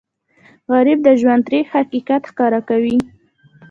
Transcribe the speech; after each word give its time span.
غریب 0.71 0.99
د 1.03 1.09
ژوند 1.21 1.41
تریخ 1.47 1.67
حقیقت 1.79 2.21
ښکاره 2.29 2.61
کوي 2.69 2.97